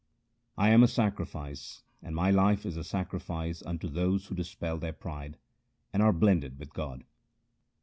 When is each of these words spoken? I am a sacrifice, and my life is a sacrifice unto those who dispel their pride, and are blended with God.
I 0.57 0.69
am 0.71 0.81
a 0.81 0.87
sacrifice, 0.87 1.83
and 2.01 2.15
my 2.15 2.31
life 2.31 2.65
is 2.65 2.75
a 2.75 2.83
sacrifice 2.83 3.61
unto 3.61 3.87
those 3.87 4.25
who 4.25 4.33
dispel 4.35 4.79
their 4.79 4.93
pride, 4.93 5.37
and 5.93 6.01
are 6.01 6.11
blended 6.11 6.57
with 6.57 6.73
God. 6.73 7.03